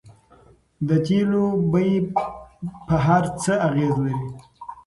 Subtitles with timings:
[0.87, 1.95] د تیلو بیې
[2.87, 4.17] په هر څه اغیز لري.